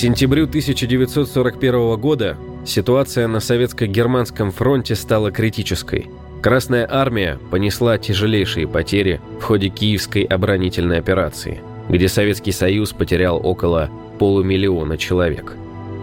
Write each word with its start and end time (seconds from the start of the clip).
сентябрю 0.00 0.44
1941 0.44 2.00
года 2.00 2.38
ситуация 2.64 3.28
на 3.28 3.38
советско-германском 3.38 4.50
фронте 4.50 4.94
стала 4.94 5.30
критической. 5.30 6.08
Красная 6.40 6.88
армия 6.90 7.38
понесла 7.50 7.98
тяжелейшие 7.98 8.66
потери 8.66 9.20
в 9.40 9.42
ходе 9.42 9.68
Киевской 9.68 10.22
оборонительной 10.22 10.98
операции, 10.98 11.60
где 11.90 12.08
Советский 12.08 12.52
Союз 12.52 12.92
потерял 12.92 13.46
около 13.46 13.90
полумиллиона 14.18 14.96
человек. 14.96 15.52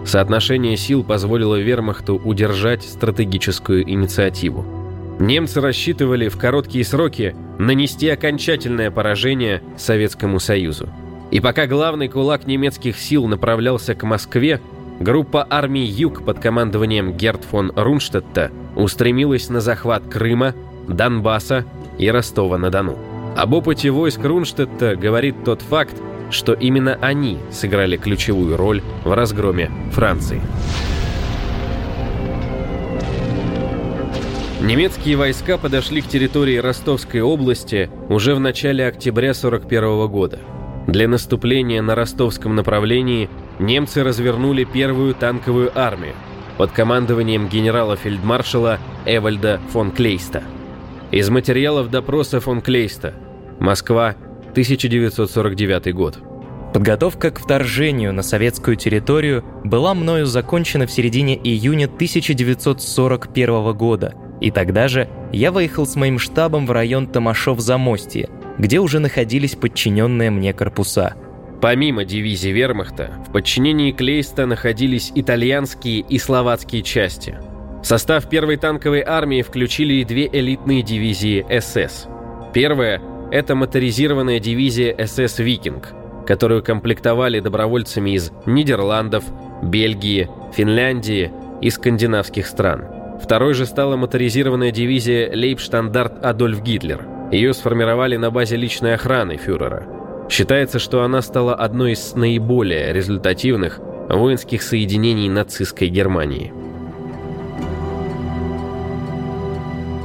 Соотношение 0.06 0.76
сил 0.76 1.02
позволило 1.02 1.56
вермахту 1.56 2.20
удержать 2.24 2.84
стратегическую 2.84 3.82
инициативу. 3.82 4.64
Немцы 5.18 5.60
рассчитывали 5.60 6.28
в 6.28 6.38
короткие 6.38 6.84
сроки 6.84 7.34
нанести 7.58 8.08
окончательное 8.08 8.92
поражение 8.92 9.60
Советскому 9.76 10.38
Союзу. 10.38 10.88
И 11.30 11.40
пока 11.40 11.66
главный 11.66 12.08
кулак 12.08 12.46
немецких 12.46 12.98
сил 12.98 13.26
направлялся 13.26 13.94
к 13.94 14.02
Москве, 14.02 14.60
группа 14.98 15.46
армий 15.48 15.84
«Юг» 15.84 16.24
под 16.24 16.38
командованием 16.38 17.12
Герт 17.12 17.44
фон 17.44 17.72
Рунштадта 17.76 18.50
устремилась 18.76 19.50
на 19.50 19.60
захват 19.60 20.02
Крыма, 20.08 20.54
Донбасса 20.88 21.66
и 21.98 22.10
Ростова-на-Дону. 22.10 22.96
Об 23.36 23.52
опыте 23.52 23.90
войск 23.90 24.24
Рунштадта 24.24 24.96
говорит 24.96 25.44
тот 25.44 25.60
факт, 25.60 25.94
что 26.30 26.54
именно 26.54 26.98
они 27.00 27.38
сыграли 27.50 27.96
ключевую 27.96 28.56
роль 28.56 28.82
в 29.04 29.12
разгроме 29.12 29.70
Франции. 29.92 30.40
Немецкие 34.62 35.16
войска 35.16 35.56
подошли 35.56 36.00
к 36.00 36.08
территории 36.08 36.56
Ростовской 36.56 37.20
области 37.20 37.90
уже 38.08 38.34
в 38.34 38.40
начале 38.40 38.86
октября 38.86 39.30
1941 39.30 40.08
года. 40.08 40.40
Для 40.88 41.06
наступления 41.06 41.82
на 41.82 41.94
ростовском 41.94 42.56
направлении 42.56 43.28
немцы 43.58 44.02
развернули 44.02 44.64
первую 44.64 45.14
танковую 45.14 45.70
армию 45.78 46.14
под 46.56 46.72
командованием 46.72 47.46
генерала-фельдмаршала 47.46 48.78
Эвальда 49.04 49.60
фон 49.70 49.90
Клейста. 49.90 50.42
Из 51.10 51.28
материалов 51.28 51.90
допроса 51.90 52.40
фон 52.40 52.62
Клейста. 52.62 53.12
Москва, 53.58 54.16
1949 54.52 55.94
год. 55.94 56.20
Подготовка 56.72 57.32
к 57.32 57.38
вторжению 57.38 58.14
на 58.14 58.22
советскую 58.22 58.76
территорию 58.76 59.44
была 59.64 59.92
мною 59.92 60.24
закончена 60.24 60.86
в 60.86 60.90
середине 60.90 61.36
июня 61.36 61.84
1941 61.84 63.74
года, 63.74 64.14
и 64.40 64.50
тогда 64.50 64.88
же 64.88 65.06
я 65.32 65.52
выехал 65.52 65.86
с 65.86 65.96
моим 65.96 66.18
штабом 66.18 66.66
в 66.66 66.70
район 66.70 67.08
Томашов-Замостье, 67.08 68.30
где 68.58 68.80
уже 68.80 68.98
находились 68.98 69.54
подчиненные 69.54 70.30
мне 70.30 70.52
корпуса. 70.52 71.14
Помимо 71.60 72.04
дивизии 72.04 72.50
вермахта, 72.50 73.12
в 73.28 73.32
подчинении 73.32 73.92
Клейста 73.92 74.46
находились 74.46 75.12
итальянские 75.14 76.00
и 76.00 76.18
словацкие 76.18 76.82
части. 76.82 77.38
В 77.82 77.86
состав 77.86 78.28
первой 78.28 78.56
танковой 78.56 79.02
армии 79.02 79.42
включили 79.42 79.94
и 79.94 80.04
две 80.04 80.28
элитные 80.30 80.82
дивизии 80.82 81.44
СС. 81.60 82.06
Первая– 82.52 83.00
это 83.30 83.54
моторизированная 83.54 84.40
дивизия 84.40 84.94
СС 85.06 85.38
«Викинг», 85.38 85.92
которую 86.26 86.62
комплектовали 86.62 87.40
добровольцами 87.40 88.10
из 88.10 88.32
Нидерландов, 88.46 89.24
Бельгии, 89.62 90.28
Финляндии 90.54 91.30
и 91.60 91.70
скандинавских 91.70 92.46
стран. 92.46 92.84
Второй 93.22 93.54
же 93.54 93.66
стала 93.66 93.96
моторизированная 93.96 94.70
дивизия 94.70 95.30
Лейбштандарт 95.34 96.24
Адольф 96.24 96.62
Гитлер– 96.62 97.06
ее 97.30 97.52
сформировали 97.54 98.16
на 98.16 98.30
базе 98.30 98.56
личной 98.56 98.94
охраны 98.94 99.36
фюрера. 99.36 99.86
Считается, 100.28 100.78
что 100.78 101.02
она 101.02 101.22
стала 101.22 101.54
одной 101.54 101.92
из 101.92 102.14
наиболее 102.14 102.92
результативных 102.92 103.80
воинских 104.08 104.62
соединений 104.62 105.28
нацистской 105.28 105.88
Германии. 105.88 106.52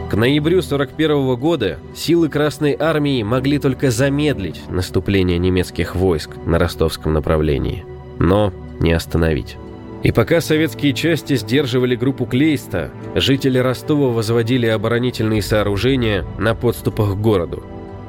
К 0.09 0.15
ноябрю 0.15 0.59
1941 0.59 1.35
года 1.37 1.79
силы 1.95 2.29
Красной 2.29 2.77
Армии 2.79 3.23
могли 3.23 3.57
только 3.57 3.89
замедлить 3.89 4.61
наступление 4.69 5.39
немецких 5.39 5.95
войск 5.95 6.31
на 6.45 6.59
ростовском 6.59 7.13
направлении, 7.13 7.83
но 8.19 8.53
не 8.79 8.93
остановить. 8.93 9.57
И 10.03 10.11
пока 10.11 10.41
советские 10.41 10.93
части 10.93 11.37
сдерживали 11.37 11.95
группу 11.95 12.25
Клейста, 12.25 12.91
жители 13.15 13.57
Ростова 13.57 14.09
возводили 14.09 14.67
оборонительные 14.67 15.41
сооружения 15.41 16.25
на 16.37 16.55
подступах 16.55 17.13
к 17.13 17.21
городу. 17.21 17.63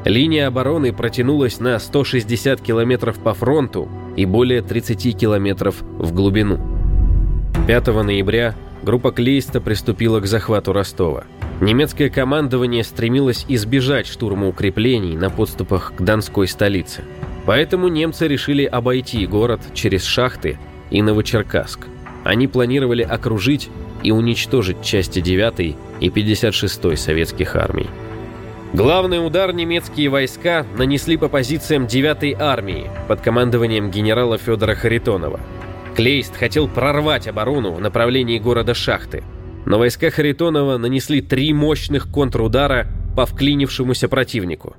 Линия 0.04 0.48
обороны 0.48 0.92
протянулась 0.92 1.60
на 1.60 1.78
160 1.78 2.60
километров 2.60 3.18
по 3.20 3.32
фронту 3.32 3.88
и 4.16 4.26
более 4.26 4.60
30 4.60 5.16
километров 5.16 5.82
в 5.82 6.12
глубину. 6.12 6.58
5 7.68 7.86
ноября 7.86 8.56
группа 8.82 9.12
Клейста 9.12 9.60
приступила 9.60 10.18
к 10.18 10.26
захвату 10.26 10.72
Ростова. 10.72 11.24
Немецкое 11.60 12.10
командование 12.10 12.82
стремилось 12.82 13.46
избежать 13.48 14.08
штурма 14.08 14.48
укреплений 14.48 15.16
на 15.16 15.30
подступах 15.30 15.94
к 15.96 16.02
Донской 16.02 16.48
столице. 16.48 17.02
Поэтому 17.46 17.86
немцы 17.86 18.26
решили 18.26 18.64
обойти 18.64 19.26
город 19.26 19.60
через 19.74 20.02
шахты 20.02 20.58
и 20.94 21.02
Новочеркасск. 21.02 21.88
Они 22.22 22.46
планировали 22.46 23.02
окружить 23.02 23.68
и 24.04 24.12
уничтожить 24.12 24.80
части 24.80 25.20
9 25.20 25.76
и 26.00 26.10
56 26.10 26.96
советских 26.96 27.56
армий. 27.56 27.88
Главный 28.72 29.24
удар 29.24 29.52
немецкие 29.52 30.08
войска 30.08 30.64
нанесли 30.78 31.16
по 31.16 31.28
позициям 31.28 31.88
9 31.88 32.40
армии 32.40 32.90
под 33.08 33.20
командованием 33.20 33.90
генерала 33.90 34.38
Федора 34.38 34.76
Харитонова. 34.76 35.40
Клейст 35.96 36.36
хотел 36.36 36.68
прорвать 36.68 37.26
оборону 37.26 37.72
в 37.72 37.80
направлении 37.80 38.38
города 38.38 38.72
Шахты, 38.74 39.24
но 39.66 39.78
войска 39.78 40.10
Харитонова 40.10 40.78
нанесли 40.78 41.22
три 41.22 41.52
мощных 41.52 42.10
контрудара 42.10 42.86
по 43.16 43.26
вклинившемуся 43.26 44.08
противнику. 44.08 44.76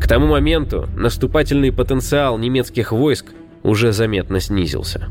К 0.00 0.08
тому 0.08 0.26
моменту 0.26 0.88
наступательный 0.96 1.72
потенциал 1.72 2.36
немецких 2.36 2.90
войск 2.90 3.26
уже 3.62 3.92
заметно 3.92 4.40
снизился. 4.40 5.08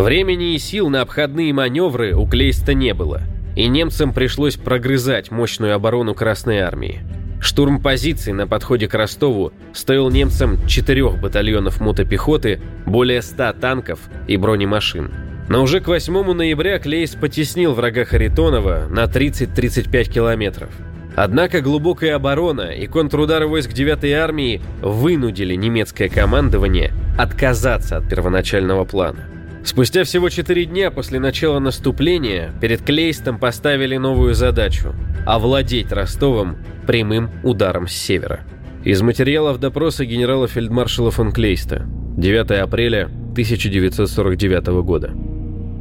Времени 0.00 0.54
и 0.54 0.58
сил 0.58 0.88
на 0.88 1.02
обходные 1.02 1.52
маневры 1.52 2.14
у 2.14 2.26
Клейста 2.26 2.72
не 2.72 2.94
было, 2.94 3.20
и 3.54 3.68
немцам 3.68 4.14
пришлось 4.14 4.56
прогрызать 4.56 5.30
мощную 5.30 5.74
оборону 5.74 6.14
Красной 6.14 6.60
Армии. 6.60 7.02
Штурм 7.42 7.82
позиций 7.82 8.32
на 8.32 8.46
подходе 8.46 8.88
к 8.88 8.94
Ростову 8.94 9.52
стоил 9.74 10.08
немцам 10.08 10.66
четырех 10.66 11.20
батальонов 11.20 11.82
мотопехоты, 11.82 12.62
более 12.86 13.20
100 13.20 13.52
танков 13.60 14.00
и 14.26 14.38
бронемашин. 14.38 15.12
Но 15.50 15.62
уже 15.62 15.80
к 15.80 15.88
8 15.88 16.32
ноября 16.32 16.78
Клейс 16.78 17.10
потеснил 17.10 17.74
врага 17.74 18.06
Харитонова 18.06 18.86
на 18.88 19.04
30-35 19.04 20.04
километров. 20.10 20.70
Однако 21.14 21.60
глубокая 21.60 22.16
оборона 22.16 22.70
и 22.70 22.86
контрудары 22.86 23.48
войск 23.48 23.72
9-й 23.72 24.14
армии 24.14 24.62
вынудили 24.80 25.54
немецкое 25.56 26.08
командование 26.08 26.90
отказаться 27.18 27.98
от 27.98 28.08
первоначального 28.08 28.86
плана. 28.86 29.29
Спустя 29.62 30.04
всего 30.04 30.30
4 30.30 30.64
дня 30.64 30.90
после 30.90 31.20
начала 31.20 31.58
наступления 31.58 32.52
перед 32.60 32.82
Клейстом 32.82 33.38
поставили 33.38 33.96
новую 33.96 34.34
задачу– 34.34 34.94
овладеть 35.26 35.92
Ростовом 35.92 36.56
прямым 36.86 37.30
ударом 37.44 37.86
с 37.86 37.92
севера. 37.92 38.40
Из 38.84 39.02
материалов 39.02 39.60
допроса 39.60 40.06
генерала-фельдмаршала 40.06 41.10
фон 41.10 41.32
Клейста 41.32 41.86
9 42.16 42.50
апреля 42.62 43.04
1949 43.04 44.66
года. 44.82 45.12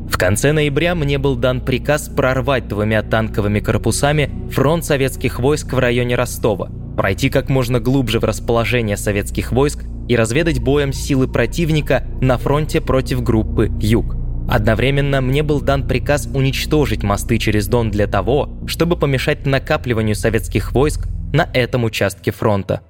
В 0.10 0.18
конце 0.18 0.52
ноября 0.52 0.96
мне 0.96 1.18
был 1.18 1.36
дан 1.36 1.62
приказ 1.62 2.10
прорвать 2.10 2.68
двумя 2.68 3.02
танковыми 3.02 3.60
корпусами 3.60 4.30
фронт 4.52 4.84
советских 4.84 5.40
войск 5.40 5.72
в 5.72 5.80
районе 5.80 6.16
Ростова, 6.16 6.70
пройти 6.98 7.30
как 7.30 7.48
можно 7.48 7.80
глубже 7.80 8.20
в 8.20 8.26
расположение 8.26 8.98
советских 8.98 9.54
войск 9.54 9.86
и 10.10 10.16
разведать 10.16 10.60
боем 10.60 10.92
силы 10.92 11.28
противника 11.28 12.04
на 12.20 12.38
фронте 12.38 12.82
против 12.82 13.24
группы 13.24 13.72
«Юг». 13.80 14.18
Одновременно 14.50 15.22
мне 15.22 15.44
был 15.44 15.62
дан 15.62 15.88
приказ 15.88 16.28
уничтожить 16.34 17.04
мосты 17.04 17.38
через 17.38 17.68
Дон 17.68 17.92
для 17.92 18.08
того, 18.08 18.50
чтобы 18.66 18.98
помешать 18.98 19.46
накапливанию 19.46 20.16
советских 20.16 20.72
войск 20.72 21.08
на 21.32 21.48
этом 21.54 21.84
участке 21.84 22.32
фронта. 22.32 22.82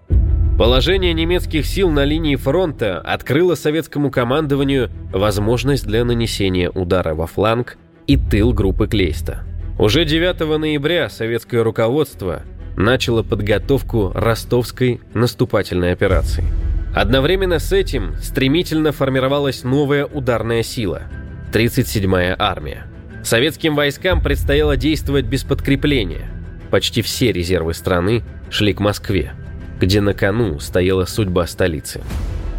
Положение 0.58 1.14
немецких 1.14 1.66
сил 1.66 1.90
на 1.90 2.06
линии 2.06 2.38
фронта 2.38 3.00
открыло 3.00 3.56
советскому 3.56 4.10
командованию 4.10 4.90
возможность 5.12 5.86
для 5.86 6.06
нанесения 6.06 6.70
удара 6.70 7.14
во 7.16 7.28
фланг 7.28 7.78
и 8.08 8.16
тыл 8.16 8.54
группы 8.54 8.88
Клейста. 8.88 9.44
Уже 9.78 10.06
9 10.06 10.58
ноября 10.58 11.10
советское 11.10 11.64
руководство 11.64 12.44
начало 12.78 13.24
подготовку 13.24 14.12
ростовской 14.16 15.02
наступательной 15.14 15.92
операции– 15.92 16.46
Одновременно 16.94 17.60
с 17.60 17.72
этим 17.72 18.16
стремительно 18.22 18.92
формировалась 18.92 19.64
новая 19.64 20.06
ударная 20.06 20.64
сила– 20.64 21.04
37-я 21.54 22.36
армия. 22.38 22.86
Советским 23.24 23.76
войскам 23.76 24.22
предстояло 24.22 24.78
действовать 24.78 25.26
без 25.26 25.44
подкрепления. 25.44 26.30
Почти 26.72 27.02
все 27.02 27.32
резервы 27.32 27.74
страны 27.74 28.24
шли 28.50 28.74
к 28.74 28.80
Москве, 28.80 29.34
где 29.80 30.02
на 30.02 30.14
кону 30.14 30.60
стояла 30.60 31.06
судьба 31.06 31.46
столицы. 31.48 32.02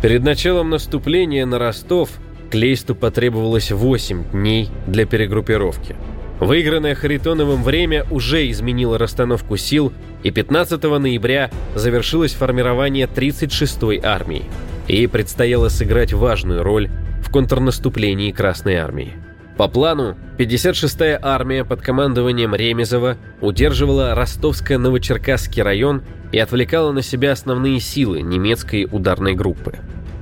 Перед 0.02 0.22
началом 0.22 0.70
наступления 0.70 1.44
на 1.46 1.58
Ростов 1.58 2.10
Клейсту 2.50 2.94
потребовалось 2.94 3.70
8 3.70 4.30
дней 4.32 4.70
для 4.86 5.06
перегруппировки. 5.06 5.94
Выигранное 6.40 6.94
Харитоновым 6.94 7.62
время 7.62 8.06
уже 8.10 8.50
изменило 8.50 8.98
расстановку 8.98 9.56
сил, 9.56 9.92
и 10.22 10.30
15 10.30 10.82
ноября 10.82 11.50
завершилось 11.74 12.34
формирование 12.34 13.06
36-й 13.06 14.00
армии. 14.02 14.44
Ей 14.88 15.08
предстояло 15.08 15.68
сыграть 15.68 16.12
важную 16.12 16.62
роль 16.62 16.90
в 17.22 17.30
контрнаступлении 17.30 18.32
Красной 18.32 18.76
армии. 18.76 19.14
По 19.56 19.68
плану, 19.68 20.16
56-я 20.38 21.18
армия 21.20 21.64
под 21.64 21.82
командованием 21.82 22.54
Ремезова 22.54 23.18
удерживала 23.40 24.14
Ростовско-Новочеркасский 24.14 25.62
район 25.62 26.02
и 26.32 26.38
отвлекала 26.38 26.92
на 26.92 27.02
себя 27.02 27.32
основные 27.32 27.78
силы 27.78 28.22
немецкой 28.22 28.88
ударной 28.90 29.34
группы. 29.34 29.74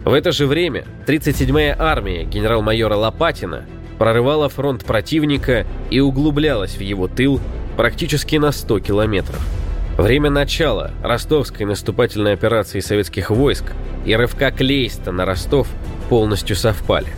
В 0.05 0.13
это 0.13 0.33
же 0.33 0.47
время 0.47 0.85
37-я 1.07 1.77
армия 1.79 2.25
генерал-майора 2.25 2.97
Лопатина 2.97 3.65
прорывала 3.99 4.49
фронт 4.49 4.85
противника 4.85 5.67
и 5.91 6.01
углублялась 6.01 6.77
в 6.77 6.81
его 6.81 7.09
тыл 7.09 7.41
практически 7.77 8.37
на 8.37 8.51
100 8.51 8.81
километров. 8.81 9.58
Время 9.99 10.31
начала 10.31 10.93
ростовской 11.03 11.67
наступательной 11.67 12.33
операции 12.33 12.79
советских 12.79 13.31
войск 13.31 13.73
и 14.07 14.15
рывка 14.15 14.53
Клейста 14.53 15.11
на 15.11 15.25
Ростов 15.25 15.67
полностью 16.09 16.55
совпали. 16.55 17.09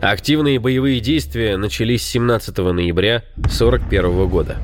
Активные 0.00 0.60
боевые 0.60 1.00
действия 1.00 1.56
начались 1.56 2.06
17 2.06 2.56
ноября 2.56 3.24
1941 3.38 4.28
года. 4.28 4.58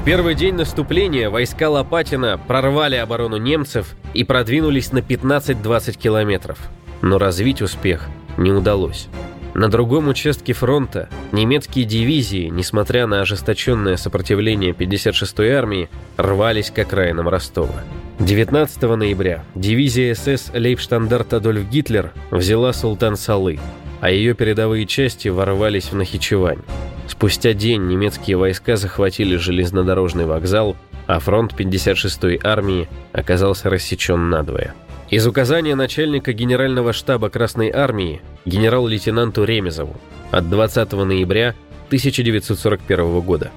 В 0.00 0.04
первый 0.04 0.36
день 0.36 0.54
наступления 0.54 1.28
войска 1.28 1.68
Лопатина 1.68 2.40
прорвали 2.46 2.94
оборону 2.94 3.38
немцев 3.38 3.96
и 4.14 4.22
продвинулись 4.22 4.92
на 4.92 4.98
15-20 4.98 5.98
километров. 5.98 6.58
Но 7.02 7.18
развить 7.18 7.60
успех 7.60 8.08
не 8.36 8.52
удалось. 8.52 9.08
На 9.54 9.68
другом 9.68 10.08
участке 10.08 10.54
фронта 10.54 11.08
немецкие 11.30 11.84
дивизии, 11.84 12.48
несмотря 12.48 13.06
на 13.06 13.20
ожесточенное 13.20 13.96
сопротивление 13.96 14.72
56-й 14.72 15.50
армии, 15.50 15.90
рвались 16.16 16.70
к 16.70 16.78
окраинам 16.78 17.28
Ростова. 17.28 17.82
19 18.18 18.82
ноября 18.82 19.44
дивизия 19.54 20.14
СС 20.14 20.50
Лейбштандарт 20.54 21.34
Адольф 21.34 21.68
Гитлер 21.68 22.12
взяла 22.30 22.72
Султан-Салы, 22.72 23.58
а 24.00 24.10
ее 24.10 24.34
передовые 24.34 24.86
части 24.86 25.28
ворвались 25.28 25.92
в 25.92 25.96
Нахичевань. 25.96 26.60
Спустя 27.06 27.52
день 27.52 27.86
немецкие 27.88 28.38
войска 28.38 28.76
захватили 28.76 29.36
железнодорожный 29.36 30.24
вокзал, 30.24 30.76
а 31.06 31.18
фронт 31.18 31.52
56-й 31.52 32.40
армии 32.42 32.88
оказался 33.12 33.68
рассечен 33.68 34.30
надвое. 34.30 34.74
Из 35.12 35.26
указания 35.26 35.74
начальника 35.74 36.32
Генерального 36.32 36.94
штаба 36.94 37.28
Красной 37.28 37.68
армии 37.68 38.22
генерал-лейтенанту 38.46 39.44
Ремезову 39.44 39.94
от 40.30 40.48
20 40.48 40.90
ноября 40.92 41.54
1941 41.88 43.20
года. 43.20 43.50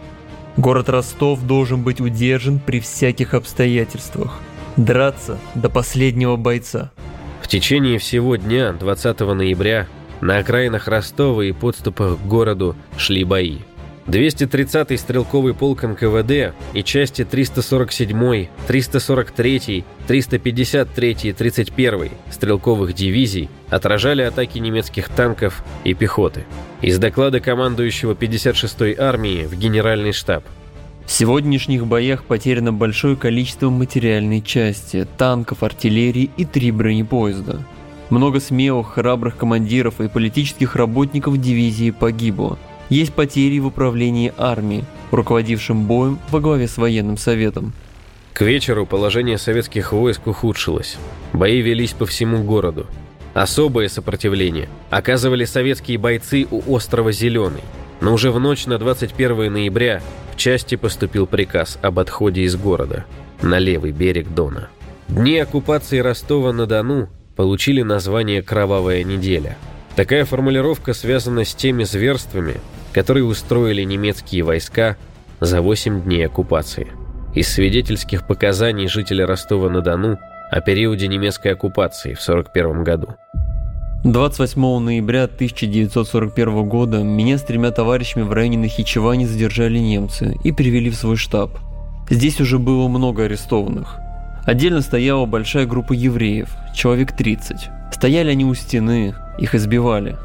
Город 0.58 0.90
Ростов 0.90 1.48
должен 1.48 1.82
быть 1.82 2.02
удержан 2.02 2.60
при 2.60 2.82
всяких 2.82 3.34
обстоятельствах. 3.34 4.38
Драться 4.76 5.40
до 5.56 5.70
последнего 5.70 6.36
бойца. 6.36 6.92
В 7.42 7.48
течение 7.48 8.00
всего 8.00 8.36
дня 8.36 8.74
20 8.74 9.22
ноября 9.22 9.88
на 10.20 10.40
окраинах 10.40 10.90
Ростова 10.90 11.42
и 11.42 11.54
подступах 11.54 12.18
к 12.18 12.28
городу 12.28 12.76
шли 12.98 13.24
бои. 13.24 13.60
230-й 14.08 14.98
стрелковый 14.98 15.54
полк 15.54 15.84
НКВД 15.84 16.54
и 16.74 16.84
части 16.84 17.24
347-й, 17.24 18.50
343-й, 18.68 19.84
353-й 20.08 21.30
и 21.30 21.32
31-й 21.32 22.12
стрелковых 22.32 22.94
дивизий 22.94 23.50
отражали 23.70 24.22
атаки 24.22 24.60
немецких 24.60 25.10
танков 25.10 25.64
и 25.84 25.94
пехоты. 25.94 26.46
Из 26.82 27.00
доклада 27.00 27.40
командующего 27.40 28.14
56-й 28.14 28.96
армии 29.00 29.46
в 29.46 29.58
Генеральный 29.58 30.14
штаб. 30.14 30.44
В 31.06 31.12
сегодняшних 31.12 31.86
боях 31.86 32.24
потеряно 32.24 32.74
большое 32.74 33.16
количество 33.16 33.70
материальной 33.70 34.42
части, 34.42 35.08
танков, 35.18 35.64
артиллерии 35.64 36.30
и 36.38 36.46
три 36.46 36.72
бронепоезда. 36.72 37.62
Много 38.10 38.40
смелых, 38.40 38.94
храбрых 38.94 39.38
командиров 39.38 40.00
и 40.00 40.08
политических 40.08 40.76
работников 40.76 41.38
дивизии 41.40 41.90
погибло. 41.92 42.60
Есть 42.90 43.14
потери 43.14 43.60
в 43.60 43.68
управлении 43.68 44.34
армией, 44.38 44.84
руководившим 45.12 45.86
боем 45.86 46.20
во 46.30 46.40
главе 46.40 46.68
с 46.68 46.78
военным 46.78 47.18
советом. 47.18 47.74
К 48.34 48.42
вечеру 48.42 48.86
положение 48.86 49.38
советских 49.38 49.94
войск 49.94 50.28
ухудшилось. 50.28 50.98
Бои 51.34 51.62
велись 51.62 51.94
по 51.94 52.06
всему 52.06 52.44
городу. 52.44 52.86
Особое 53.34 53.88
сопротивление 53.90 54.70
оказывали 54.90 55.46
советские 55.46 55.98
бойцы 55.98 56.48
у 56.52 56.62
острова 56.74 57.12
Зеленый. 57.12 57.64
Но 58.02 58.14
уже 58.14 58.32
в 58.32 58.40
ночь 58.40 58.66
на 58.66 58.78
21 58.78 59.52
ноября 59.52 60.02
в 60.34 60.38
части 60.38 60.76
поступил 60.76 61.28
приказ 61.28 61.80
об 61.82 62.00
отходе 62.00 62.42
из 62.42 62.56
города 62.56 63.06
на 63.42 63.58
левый 63.58 63.92
берег 63.92 64.34
Дона. 64.34 64.70
Дни 65.08 65.38
оккупации 65.38 66.00
Ростова-на-Дону 66.00 67.10
получили 67.36 67.82
название 67.84 68.42
«Кровавая 68.42 69.04
неделя». 69.04 69.58
Такая 69.96 70.26
формулировка 70.26 70.94
связана 70.94 71.46
с 71.46 71.56
теми 71.56 71.86
зверствами, 71.86 72.56
которые 72.96 73.26
устроили 73.26 73.84
немецкие 73.84 74.44
войска 74.44 74.96
за 75.42 75.62
8 75.62 76.04
дней 76.04 76.28
оккупации. 76.28 76.88
Из 77.34 77.50
свидетельских 77.50 78.26
показаний 78.26 78.88
жителя 78.88 79.28
Ростова-на-Дону 79.28 80.18
о 80.50 80.62
периоде 80.62 81.10
немецкой 81.10 81.50
оккупации 81.50 82.14
в 82.14 82.24
1941 82.26 82.84
году. 82.86 83.08
28 84.06 84.80
ноября 84.80 85.26
1941 85.26 86.70
года 86.70 87.04
меня 87.04 87.38
с 87.38 87.42
тремя 87.42 87.72
товарищами 87.72 88.24
в 88.24 88.32
районе 88.32 88.60
Нахичевани 88.60 89.26
задержали 89.26 89.78
немцы 89.78 90.38
и 90.46 90.54
привели 90.54 90.90
в 90.90 90.96
свой 90.96 91.18
штаб. 91.18 91.52
Здесь 92.10 92.40
уже 92.40 92.60
было 92.60 92.88
много 92.88 93.26
арестованных. 93.26 93.98
Отдельно 94.46 94.80
стояла 94.80 95.26
большая 95.26 95.66
группа 95.66 95.92
евреев, 95.92 96.48
человек 96.74 97.12
30. 97.12 97.58
Стояли 97.92 98.30
они 98.30 98.46
у 98.46 98.54
стены, 98.54 99.16
их 99.38 99.54
избивали. 99.54 100.16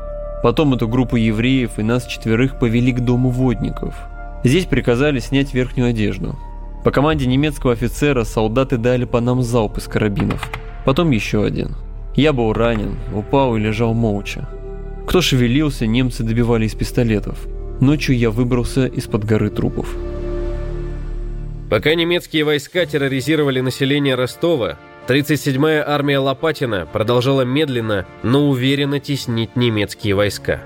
Потом 0.43 0.75
эту 0.75 0.89
группу 0.89 1.17
евреев 1.17 1.79
и 1.79 1.83
нас 1.83 2.07
четверых 2.07 2.59
повели 2.59 2.93
к 2.93 3.01
дому 3.01 3.31
водников. 3.31 3.95
Здесь 4.43 4.65
приказали 4.65 5.19
снять 5.19 5.53
верхнюю 5.53 5.91
одежду. 5.91 6.39
По 6.83 6.91
команде 6.91 7.27
немецкого 7.27 7.75
офицера 7.75 8.25
солдаты 8.25 8.79
дали 8.79 9.05
по 9.05 9.21
нам 9.21 9.43
залп 9.43 9.79
из 9.79 9.85
карабинов. 9.85 10.51
Потом 10.87 11.11
еще 11.11 11.45
один. 11.45 11.77
Я 12.17 12.33
был 12.33 12.53
ранен, 12.55 12.97
упал 13.15 13.57
и 13.57 13.61
лежал 13.61 13.93
молча. 13.93 14.49
Кто 15.07 15.21
шевелился, 15.21 15.87
немцы 15.87 16.23
добивали 16.23 16.65
из 16.65 16.75
пистолетов. 16.75 17.47
Ночью 17.81 18.17
я 18.17 18.31
выбрался 18.31 18.87
из-под 18.87 19.25
горы 19.25 19.51
трупов. 19.51 19.95
Пока 21.69 21.95
немецкие 21.95 22.45
войска 22.45 22.87
терроризировали 22.87 23.61
население 23.61 24.15
Ростова, 24.15 24.79
37-я 25.07 25.85
армия 25.87 26.19
Лопатина 26.19 26.87
продолжала 26.87 27.43
медленно, 27.43 28.07
но 28.23 28.49
уверенно 28.49 29.01
теснить 29.01 29.57
немецкие 29.57 30.15
войска. 30.15 30.61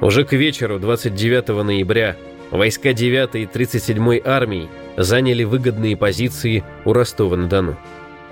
Уже 0.00 0.24
к 0.24 0.32
вечеру 0.32 0.78
29 0.78 1.48
ноября 1.64 2.16
войска 2.50 2.90
9-й 2.90 3.42
и 3.42 3.46
37-й 3.46 4.22
армии 4.24 4.68
заняли 4.96 5.44
выгодные 5.44 5.96
позиции 5.96 6.64
у 6.84 6.92
Ростова-на-Дону. 6.92 7.76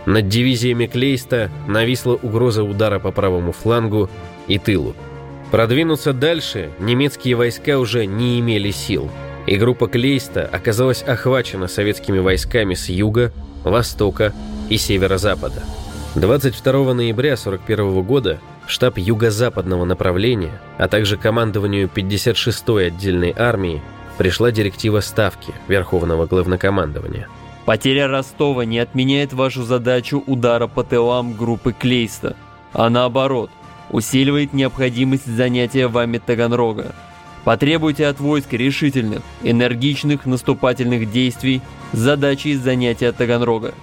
Над 0.06 0.28
дивизиями 0.28 0.86
Клейста 0.86 1.50
нависла 1.68 2.14
угроза 2.14 2.64
удара 2.64 2.98
по 2.98 3.12
правому 3.12 3.52
флангу 3.52 4.10
и 4.48 4.58
тылу. 4.58 4.94
Продвинуться 5.50 6.12
дальше 6.12 6.70
немецкие 6.78 7.36
войска 7.36 7.78
уже 7.78 8.06
не 8.06 8.40
имели 8.40 8.70
сил– 8.70 9.10
и 9.46 9.56
группа 9.56 9.88
Клейста 9.88 10.48
оказалась 10.50 11.02
охвачена 11.02 11.68
советскими 11.68 12.18
войсками 12.18 12.74
с 12.74 12.88
юга, 12.88 13.32
востока 13.64 14.32
и 14.72 14.78
северо-запада. 14.78 15.62
22 16.14 16.94
ноября 16.94 17.34
1941 17.34 18.02
года 18.02 18.40
штаб 18.66 18.96
юго-западного 18.96 19.84
направления, 19.84 20.60
а 20.78 20.88
также 20.88 21.18
командованию 21.18 21.90
56-й 21.94 22.86
отдельной 22.86 23.34
армии 23.36 23.82
пришла 24.16 24.50
директива 24.50 25.00
Ставки 25.00 25.52
Верховного 25.68 26.26
Главнокомандования. 26.26 27.28
Потеря 27.66 28.08
Ростова 28.08 28.64
не 28.64 28.78
отменяет 28.78 29.34
вашу 29.34 29.62
задачу 29.62 30.24
удара 30.26 30.68
по 30.68 30.84
тылам 30.84 31.34
группы 31.34 31.74
Клейста, 31.74 32.34
а 32.72 32.88
наоборот, 32.88 33.50
усиливает 33.90 34.54
необходимость 34.54 35.26
занятия 35.26 35.86
вами 35.86 36.16
Таганрога. 36.16 36.94
Потребуйте 37.44 38.06
от 38.06 38.20
войск 38.20 38.54
решительных, 38.54 39.20
энергичных 39.42 40.24
наступательных 40.24 41.10
действий 41.10 41.60
с 41.92 41.98
задачей 41.98 42.54
занятия 42.54 43.12
Таганрога. 43.12 43.74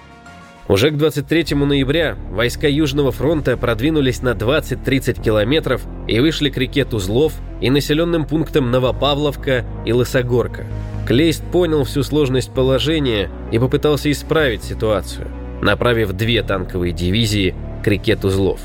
Уже 0.70 0.92
к 0.92 0.96
23 0.96 1.56
ноября 1.56 2.16
войска 2.30 2.68
Южного 2.68 3.10
фронта 3.10 3.56
продвинулись 3.56 4.22
на 4.22 4.34
20-30 4.34 5.20
километров 5.20 5.82
и 6.06 6.20
вышли 6.20 6.48
к 6.48 6.56
реке 6.56 6.84
Тузлов 6.84 7.32
и 7.60 7.70
населенным 7.70 8.24
пунктам 8.24 8.70
Новопавловка 8.70 9.64
и 9.84 9.92
Лысогорка. 9.92 10.64
Клейст 11.08 11.42
понял 11.50 11.82
всю 11.82 12.04
сложность 12.04 12.54
положения 12.54 13.28
и 13.50 13.58
попытался 13.58 14.12
исправить 14.12 14.62
ситуацию, 14.62 15.26
направив 15.60 16.12
две 16.12 16.40
танковые 16.44 16.92
дивизии 16.92 17.52
к 17.82 17.88
реке 17.88 18.14
Тузлов. 18.14 18.60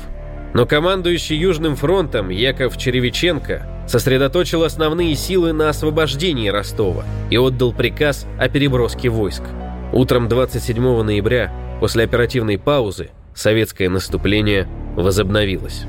Но 0.54 0.64
командующий 0.64 1.36
Южным 1.36 1.74
фронтом 1.74 2.28
Яков 2.28 2.78
Черевиченко 2.78 3.66
сосредоточил 3.88 4.62
основные 4.62 5.16
силы 5.16 5.52
на 5.52 5.70
освобождении 5.70 6.50
Ростова 6.50 7.04
и 7.30 7.36
отдал 7.36 7.72
приказ 7.72 8.28
о 8.38 8.48
переброске 8.48 9.08
войск. 9.08 9.42
Утром 9.92 10.28
27 10.28 11.02
ноября, 11.02 11.52
после 11.80 12.04
оперативной 12.04 12.58
паузы, 12.58 13.10
советское 13.34 13.88
наступление 13.88 14.66
возобновилось. 14.96 15.84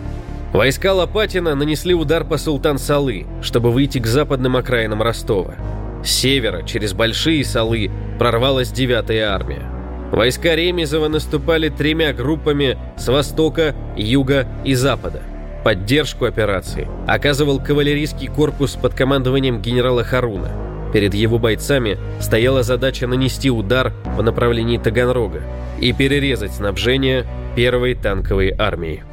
Войска 0.54 0.94
Лопатина 0.94 1.56
нанесли 1.56 1.94
удар 1.94 2.24
по 2.24 2.38
Султан-Салы, 2.38 3.26
чтобы 3.42 3.72
выйти 3.72 4.00
к 4.00 4.08
западным 4.08 4.56
окраинам 4.56 5.02
Ростова. 5.02 5.56
С 6.04 6.10
севера, 6.10 6.64
через 6.64 6.94
Большие 6.94 7.44
Салы, 7.44 7.92
прорвалась 8.18 8.72
9-я 8.72 9.34
армия. 9.34 9.64
Войска 10.12 10.56
Ремезова 10.56 11.10
наступали 11.10 11.70
тремя 11.70 12.14
группами 12.14 12.78
с 12.98 13.08
востока, 13.10 13.76
юга 13.98 14.48
и 14.64 14.74
запада. 14.74 15.22
Поддержку 15.66 16.26
операции 16.26 16.88
оказывал 17.08 17.60
кавалерийский 17.60 18.28
корпус 18.28 18.76
под 18.76 18.94
командованием 18.94 19.62
генерала 19.62 20.06
Харуна. 20.06 20.67
Перед 20.94 21.14
его 21.14 21.38
бойцами 21.38 21.98
стояла 22.20 22.64
задача 22.64 23.08
нанести 23.08 23.50
удар 23.50 23.94
по 24.16 24.24
направлению 24.24 24.80
Таганрога 24.80 25.42
и 25.80 25.94
перерезать 25.94 26.54
снабжение 26.54 27.26
первой 27.56 27.96
танковой 27.96 28.54
армии. 28.58 29.04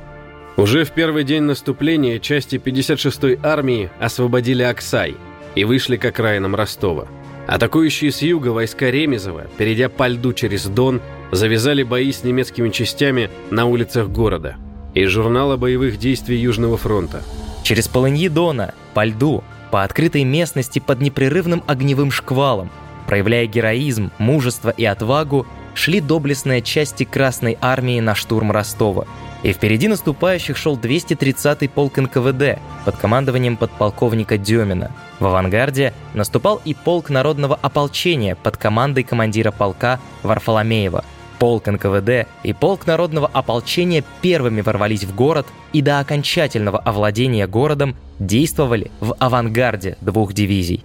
Уже 0.56 0.84
в 0.84 0.92
первый 0.92 1.24
день 1.24 1.42
наступления 1.42 2.20
части 2.20 2.56
56-й 2.56 3.40
армии 3.42 3.90
освободили 3.98 4.62
Аксай 4.62 5.16
и 5.56 5.64
вышли 5.64 5.96
к 5.96 6.04
окраинам 6.04 6.54
Ростова. 6.54 7.08
Атакующие 7.46 8.12
с 8.12 8.22
юга 8.22 8.48
войска 8.48 8.90
Ремезова, 8.90 9.46
перейдя 9.58 9.88
по 9.88 10.08
льду 10.08 10.32
через 10.32 10.66
Дон, 10.66 11.02
завязали 11.32 11.82
бои 11.82 12.12
с 12.12 12.22
немецкими 12.22 12.70
частями 12.70 13.30
на 13.50 13.66
улицах 13.66 14.08
города. 14.08 14.56
Из 14.94 15.10
журнала 15.10 15.56
боевых 15.56 15.98
действий 15.98 16.36
Южного 16.36 16.76
фронта. 16.76 17.22
Через 17.64 17.88
полыньи 17.88 18.28
Дона, 18.28 18.74
по 18.94 19.04
льду, 19.04 19.42
по 19.74 19.82
открытой 19.82 20.22
местности 20.22 20.78
под 20.78 21.00
непрерывным 21.00 21.64
огневым 21.66 22.12
шквалом, 22.12 22.70
проявляя 23.08 23.46
героизм, 23.46 24.12
мужество 24.18 24.70
и 24.70 24.84
отвагу, 24.84 25.48
шли 25.74 26.00
доблестные 26.00 26.62
части 26.62 27.02
Красной 27.02 27.58
Армии 27.60 27.98
на 27.98 28.14
штурм 28.14 28.52
Ростова. 28.52 29.04
И 29.42 29.52
впереди 29.52 29.88
наступающих 29.88 30.56
шел 30.56 30.78
230-й 30.78 31.68
полк 31.68 31.96
НКВД 31.96 32.60
под 32.84 32.96
командованием 32.98 33.56
подполковника 33.56 34.38
Демина. 34.38 34.92
В 35.18 35.26
авангарде 35.26 35.92
наступал 36.12 36.60
и 36.64 36.72
полк 36.72 37.10
народного 37.10 37.58
ополчения 37.60 38.36
под 38.36 38.56
командой 38.56 39.02
командира 39.02 39.50
полка 39.50 39.98
Варфоломеева. 40.22 41.04
Полк 41.38 41.66
НКВД 41.66 42.26
и 42.42 42.52
полк 42.52 42.86
народного 42.86 43.28
ополчения 43.32 44.04
первыми 44.22 44.60
ворвались 44.60 45.04
в 45.04 45.14
город 45.14 45.46
и 45.72 45.82
до 45.82 45.98
окончательного 45.98 46.78
овладения 46.78 47.46
городом 47.46 47.96
действовали 48.18 48.90
в 49.00 49.14
авангарде 49.18 49.96
двух 50.00 50.32
дивизий. 50.32 50.84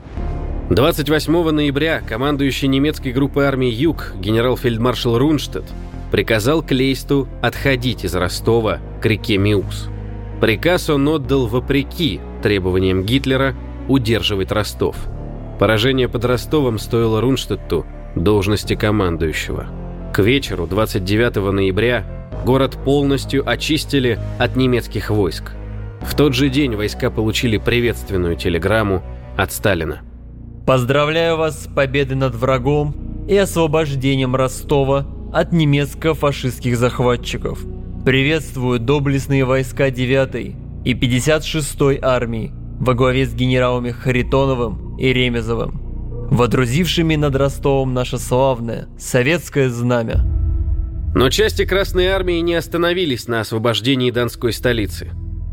28 0.69 1.49
ноября 1.49 2.01
командующий 2.01 2.67
немецкой 2.67 3.11
группой 3.11 3.45
армии 3.45 3.69
«Юг» 3.69 4.13
генерал-фельдмаршал 4.19 5.17
Рунштадт 5.17 5.65
приказал 6.11 6.63
Клейсту 6.63 7.27
отходить 7.41 8.03
из 8.03 8.15
Ростова 8.15 8.79
к 9.01 9.05
реке 9.05 9.37
Миус. 9.37 9.89
Приказ 10.41 10.89
он 10.89 11.07
отдал 11.07 11.47
вопреки 11.47 12.19
требованиям 12.41 13.03
Гитлера 13.03 13.55
удерживать 13.87 14.51
Ростов. 14.51 14.95
Поражение 15.59 16.07
под 16.07 16.25
Ростовом 16.25 16.79
стоило 16.79 17.19
Рунштадту 17.19 17.85
должности 18.15 18.75
командующего. 18.75 19.67
К 20.13 20.19
вечеру 20.19 20.65
29 20.65 21.35
ноября 21.51 22.03
город 22.45 22.77
полностью 22.83 23.47
очистили 23.47 24.19
от 24.39 24.55
немецких 24.55 25.11
войск. 25.11 25.51
В 26.01 26.15
тот 26.15 26.33
же 26.33 26.49
день 26.49 26.75
войска 26.75 27.11
получили 27.11 27.57
приветственную 27.57 28.35
телеграмму 28.35 29.03
от 29.37 29.51
Сталина. 29.51 30.01
Поздравляю 30.65 31.37
вас 31.37 31.63
с 31.63 31.67
победой 31.67 32.15
над 32.15 32.33
врагом 32.35 32.95
и 33.27 33.37
освобождением 33.37 34.35
Ростова 34.35 35.05
от 35.31 35.51
немецко-фашистских 35.51 36.77
захватчиков. 36.77 37.63
Приветствую 38.03 38.79
доблестные 38.79 39.45
войска 39.45 39.91
9 39.91 40.55
и 40.85 40.93
56-й 40.93 41.99
армии 42.01 42.51
во 42.79 42.95
главе 42.95 43.25
с 43.25 43.33
генералами 43.33 43.91
Харитоновым 43.91 44.97
и 44.97 45.13
Ремезовым, 45.13 45.88
водрузившими 46.29 47.15
над 47.15 47.35
Ростовом 47.35 47.93
наше 47.93 48.17
славное 48.17 48.87
советское 48.97 49.69
знамя. 49.69 50.25
Но 51.15 51.29
части 51.29 51.65
Красной 51.65 52.07
Армии 52.07 52.39
не 52.39 52.53
остановились 52.53 53.27
на 53.27 53.41
освобождении 53.41 54.11
Донской 54.11 54.53
столицы. 54.53 55.09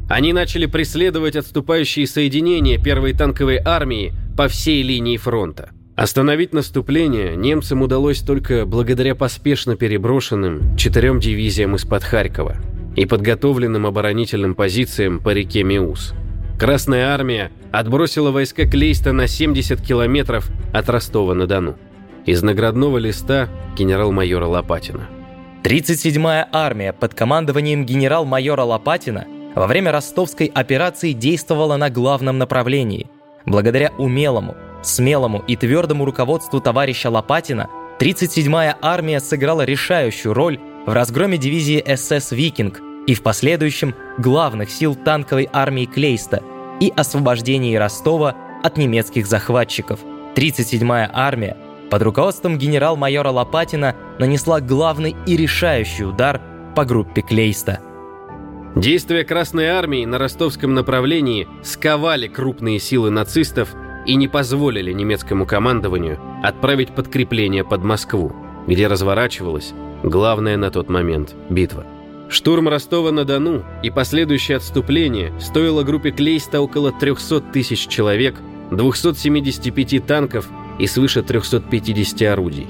Они 0.09 0.33
начали 0.33 0.66
преследовать 0.66 1.35
отступающие 1.35 2.06
соединения 2.06 2.78
первой 2.78 3.14
танковой 3.14 3.61
армии 3.64 4.12
по 4.37 4.49
всей 4.49 4.83
линии 4.83 5.16
фронта. 5.16 5.71
Остановить 5.97 6.52
наступление 6.52 7.37
немцам 7.37 7.80
удалось 7.80 8.21
только 8.21 8.66
благодаря 8.66 9.14
поспешно 9.14 9.76
переброшенным 9.76 10.76
четырем 10.76 11.21
дивизиям 11.21 11.75
из-под 11.76 12.04
Харькова 12.04 12.56
и 12.95 13.06
подготовленным 13.06 13.87
оборонительным 13.87 14.54
позициям 14.54 15.21
по 15.21 15.30
реке 15.30 15.62
Миус. 15.62 16.12
Красная 16.58 17.12
армия 17.12 17.50
отбросила 17.72 18.30
войска 18.30 18.66
Клейста 18.66 19.12
на 19.12 19.26
70 19.26 19.80
километров 19.80 20.48
от 20.72 20.88
Ростова-на-Дону. 20.88 21.76
Из 22.25 22.42
наградного 22.42 22.98
листа 22.98 23.48
генерал-майора 23.76 24.46
Лопатина. 24.46 25.08
37-я 25.62 26.48
армия 26.52 26.92
под 26.92 27.14
командованием 27.14 27.84
генерал-майора 27.84 28.62
Лопатина 28.62 29.26
во 29.54 29.66
время 29.66 29.92
ростовской 29.92 30.46
операции 30.46 31.12
действовала 31.12 31.76
на 31.76 31.90
главном 31.90 32.38
направлении– 32.38 33.10
Благодаря 33.46 33.92
умелому, 33.96 34.56
смелому 34.82 35.42
и 35.46 35.54
твердому 35.56 36.04
руководству 36.04 36.60
товарища 36.60 37.08
Лопатина 37.08 37.70
37-я 38.00 38.76
армия 38.82 39.20
сыграла 39.20 39.64
решающую 39.64 40.34
роль 40.34 40.58
в 40.84 40.92
разгроме 40.92 41.38
дивизии 41.38 41.82
СС 41.94 42.32
«Викинг» 42.32 42.82
и 43.06 43.14
в 43.14 43.22
последующем 43.22 43.94
главных 44.18 44.70
сил 44.70 44.94
танковой 44.94 45.48
армии 45.52 45.86
Клейста 45.86 46.42
и 46.80 46.92
освобождении 46.94 47.76
Ростова 47.76 48.36
от 48.62 48.76
немецких 48.76 49.26
захватчиков. 49.26 50.00
37-я 50.34 51.10
армия 51.12 51.56
под 51.90 52.02
руководством 52.02 52.58
генерал-майора 52.58 53.30
Лопатина 53.30 53.94
нанесла 54.18 54.60
главный 54.60 55.14
и 55.26 55.36
решающий 55.36 56.04
удар 56.04 56.40
по 56.75 56.84
группе 56.84 57.22
Клейста– 57.22 57.80
Действия 58.76 59.25
Красной 59.25 59.68
Армии 59.68 60.04
на 60.04 60.18
ростовском 60.18 60.75
направлении 60.75 61.48
сковали 61.62 62.28
крупные 62.28 62.78
силы 62.78 63.08
нацистов 63.08 63.75
и 64.04 64.16
не 64.16 64.28
позволили 64.28 64.92
немецкому 64.92 65.46
командованию 65.46 66.20
отправить 66.42 66.94
подкрепление 66.94 67.64
под 67.64 67.82
Москву, 67.84 68.34
где 68.66 68.86
разворачивалась 68.86 69.72
главная 70.02 70.58
на 70.58 70.70
тот 70.70 70.90
момент 70.90 71.34
битва. 71.48 71.86
Штурм 72.28 72.68
Ростова-на-Дону 72.68 73.64
и 73.83 73.90
последующее 73.90 74.56
отступление 74.56 75.33
стоило 75.40 75.85
группе 75.85 76.11
Клейста 76.11 76.61
около 76.61 76.92
300 76.92 77.40
тысяч 77.52 77.87
человек, 77.87 78.37
275 78.71 80.04
танков 80.04 80.49
и 80.78 80.87
свыше 80.87 81.23
350 81.23 82.23
орудий. 82.23 82.66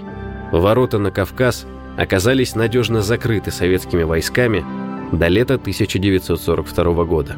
Ворота 0.52 0.98
на 0.98 1.10
Кавказ 1.10 1.66
оказались 1.96 2.54
надежно 2.54 3.00
закрыты 3.00 3.50
советскими 3.50 4.02
войсками 4.02 4.64
до 5.12 5.28
лета 5.28 5.54
1942 5.54 7.04
года. 7.04 7.36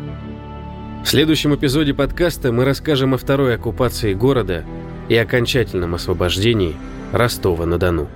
В 1.04 1.08
следующем 1.08 1.54
эпизоде 1.54 1.94
подкаста 1.94 2.50
мы 2.52 2.64
расскажем 2.64 3.14
о 3.14 3.18
второй 3.18 3.54
оккупации 3.54 4.14
города 4.14 4.64
и 5.08 5.16
окончательном 5.16 5.94
освобождении 5.94 6.76
Ростова-на-Дону. 7.12 8.08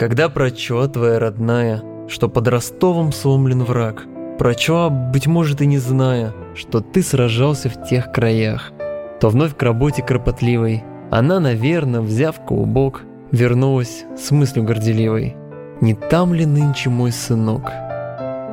Когда 0.00 0.30
прочла 0.30 0.88
твоя 0.88 1.18
родная, 1.18 1.82
что 2.08 2.30
под 2.30 2.48
Ростовом 2.48 3.12
сломлен 3.12 3.64
враг, 3.64 4.06
прочла, 4.38 4.88
быть 4.88 5.26
может 5.26 5.60
и 5.60 5.66
не 5.66 5.76
зная, 5.76 6.32
что 6.54 6.80
ты 6.80 7.02
сражался 7.02 7.68
в 7.68 7.86
тех 7.86 8.10
краях, 8.10 8.72
то 9.20 9.28
вновь 9.28 9.54
к 9.54 9.62
работе 9.62 10.02
кропотливой 10.02 10.82
она, 11.10 11.38
наверное, 11.38 12.00
взяв 12.00 12.42
клубок, 12.46 13.02
вернулась 13.30 14.06
с 14.16 14.30
мыслью 14.30 14.64
горделивой. 14.64 15.36
Не 15.82 15.92
там 15.92 16.32
ли 16.32 16.46
нынче 16.46 16.88
мой 16.88 17.12
сынок? 17.12 17.70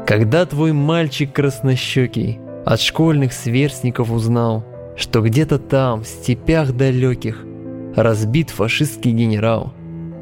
Когда 0.06 0.46
твой 0.46 0.74
мальчик 0.74 1.32
краснощекий 1.32 2.42
от 2.66 2.82
школьных 2.82 3.32
сверстников 3.32 4.12
узнал, 4.12 4.66
что 4.98 5.22
где-то 5.22 5.60
там, 5.60 6.04
в 6.04 6.08
степях 6.08 6.74
далеких, 6.74 7.46
разбит 7.96 8.50
фашистский 8.50 9.12
генерал, 9.12 9.72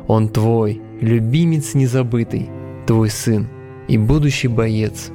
он 0.07 0.29
твой, 0.29 0.83
любимец 1.01 1.73
незабытый, 1.73 2.49
твой 2.87 3.09
сын 3.09 3.47
и 3.87 3.97
будущий 3.97 4.47
боец. 4.47 5.11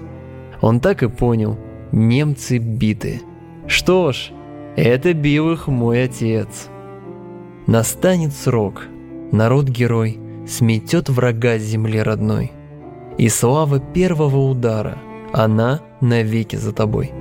Он 0.60 0.80
так 0.80 1.02
и 1.02 1.08
понял– 1.08 1.58
немцы 1.92 2.58
биты. 2.58 3.22
Что 3.66 4.12
ж, 4.12 4.32
Это 4.76 5.12
бил 5.14 5.52
их 5.52 5.66
мой 5.66 6.04
отец. 6.04 6.68
Настанет 7.66 8.32
срок, 8.32 8.86
народ-герой 9.32 10.18
сметет 10.46 11.08
врага 11.08 11.58
с 11.58 11.62
земли 11.62 12.00
родной. 12.00 12.52
И 13.18 13.28
слава 13.28 13.80
первого 13.80 14.48
удара, 14.48 14.98
она 15.32 15.80
навеки 16.00 16.56
за 16.56 16.72
тобой. 16.72 17.12